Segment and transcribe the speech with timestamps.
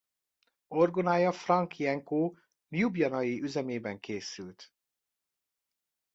[0.83, 2.33] Orgonája Franc Jenko
[2.69, 4.73] ljubljanai üzemében készült.